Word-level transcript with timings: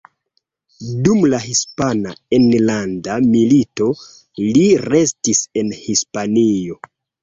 Dum 1.07 1.21
la 1.33 1.39
Hispana 1.43 2.15
Enlanda 2.39 3.21
Milito 3.29 3.93
li 4.51 4.67
restis 4.91 5.47
en 5.65 5.75
Hispanio. 5.87 6.85